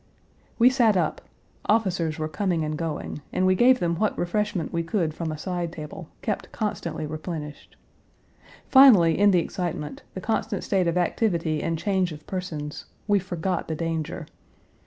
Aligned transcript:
We 0.57 0.71
sat 0.71 0.97
up. 0.97 1.21
Officers 1.65 2.17
were 2.17 2.27
coming 2.27 2.65
and 2.65 2.75
going; 2.75 3.21
and 3.31 3.45
we 3.45 3.53
gave 3.53 3.77
them 3.77 3.93
what 3.97 4.17
refreshment 4.17 4.73
we 4.73 4.81
could 4.81 5.13
from 5.13 5.31
a 5.31 5.37
side 5.37 5.71
table, 5.71 6.09
kept 6.23 6.51
constantly 6.51 7.05
replenished. 7.05 7.75
Finally, 8.67 9.19
in 9.19 9.29
the 9.29 9.37
excitement, 9.37 10.01
the 10.15 10.19
constant 10.21 10.63
state 10.63 10.87
of 10.87 10.97
activity 10.97 11.61
and 11.61 11.77
change 11.77 12.11
of 12.11 12.25
persons, 12.25 12.85
we 13.07 13.19
forgot 13.19 13.67
the 13.67 13.75
danger. 13.75 14.25